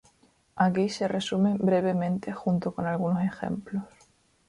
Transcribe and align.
Aquí 0.55 0.89
se 0.89 1.07
resumen 1.07 1.59
brevemente 1.59 2.31
junto 2.33 2.73
con 2.73 2.87
algunos 2.87 3.23
ejemplos. 3.23 3.83